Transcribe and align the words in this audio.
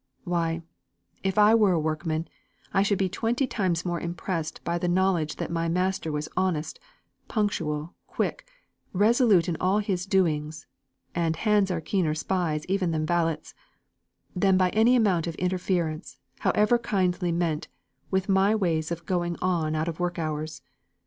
Why, 0.23 0.63
if 1.21 1.37
I 1.37 1.53
were 1.53 1.73
a 1.73 1.79
workman, 1.79 2.27
I 2.73 2.81
should 2.81 2.97
be 2.97 3.07
twenty 3.07 3.45
times 3.45 3.85
more 3.85 3.99
impressed 3.99 4.63
by 4.63 4.79
the 4.79 4.87
knowledge 4.87 5.35
that 5.35 5.51
my 5.51 5.69
master 5.69 6.11
was 6.11 6.27
honest, 6.35 6.79
punctual, 7.27 7.93
quick, 8.07 8.49
resolute 8.93 9.47
in 9.47 9.57
all 9.57 9.77
his 9.77 10.07
doings 10.07 10.65
(and 11.13 11.35
hands 11.35 11.69
are 11.69 11.81
keener 11.81 12.15
spies 12.15 12.65
even 12.65 12.89
than 12.89 13.05
valets), 13.05 13.53
than 14.35 14.57
by 14.57 14.71
any 14.71 14.95
amount 14.95 15.27
of 15.27 15.35
interference, 15.35 16.17
however 16.39 16.79
kindly 16.79 17.31
meant, 17.31 17.67
with 18.09 18.27
my 18.27 18.55
ways 18.55 18.89
of 18.91 19.05
going 19.05 19.35
on 19.39 19.75
out 19.75 19.87
of 19.87 19.99
work 19.99 20.17
hours. 20.17 20.63